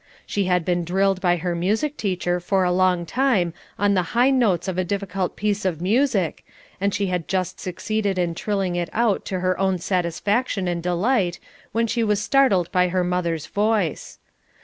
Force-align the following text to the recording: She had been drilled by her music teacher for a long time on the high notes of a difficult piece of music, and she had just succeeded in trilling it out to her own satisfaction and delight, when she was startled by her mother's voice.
She 0.25 0.45
had 0.45 0.65
been 0.65 0.83
drilled 0.83 1.21
by 1.21 1.35
her 1.37 1.53
music 1.53 1.95
teacher 1.95 2.39
for 2.39 2.63
a 2.63 2.71
long 2.71 3.05
time 3.05 3.53
on 3.77 3.93
the 3.93 4.01
high 4.17 4.31
notes 4.31 4.67
of 4.67 4.79
a 4.79 4.83
difficult 4.83 5.35
piece 5.35 5.63
of 5.63 5.79
music, 5.79 6.43
and 6.81 6.91
she 6.91 7.05
had 7.05 7.27
just 7.27 7.59
succeeded 7.59 8.17
in 8.17 8.33
trilling 8.33 8.75
it 8.75 8.89
out 8.93 9.25
to 9.25 9.41
her 9.41 9.59
own 9.59 9.77
satisfaction 9.77 10.67
and 10.67 10.81
delight, 10.81 11.37
when 11.71 11.85
she 11.85 12.03
was 12.03 12.19
startled 12.19 12.71
by 12.71 12.87
her 12.87 13.03
mother's 13.03 13.45
voice. 13.45 14.17